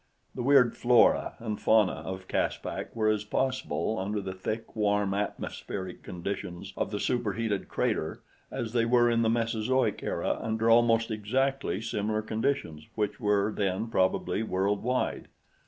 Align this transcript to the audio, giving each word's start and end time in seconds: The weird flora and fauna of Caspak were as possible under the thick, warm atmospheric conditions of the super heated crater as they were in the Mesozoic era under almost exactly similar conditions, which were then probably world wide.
The 0.33 0.41
weird 0.41 0.75
flora 0.75 1.35
and 1.37 1.61
fauna 1.61 1.91
of 2.03 2.27
Caspak 2.27 2.95
were 2.95 3.09
as 3.09 3.23
possible 3.23 3.99
under 3.99 4.19
the 4.19 4.33
thick, 4.33 4.75
warm 4.75 5.13
atmospheric 5.13 6.01
conditions 6.01 6.73
of 6.75 6.89
the 6.89 6.99
super 6.99 7.33
heated 7.33 7.67
crater 7.67 8.23
as 8.49 8.73
they 8.73 8.83
were 8.83 9.11
in 9.11 9.21
the 9.21 9.29
Mesozoic 9.29 10.01
era 10.01 10.39
under 10.41 10.71
almost 10.71 11.11
exactly 11.11 11.83
similar 11.83 12.23
conditions, 12.23 12.87
which 12.95 13.19
were 13.19 13.51
then 13.55 13.89
probably 13.89 14.41
world 14.41 14.81
wide. 14.81 15.27